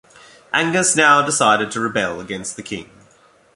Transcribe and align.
Angus 0.51 0.95
now 0.95 1.23
decided 1.23 1.69
to 1.69 1.79
rebel 1.79 2.19
against 2.19 2.55
the 2.55 2.63
king. 2.63 2.89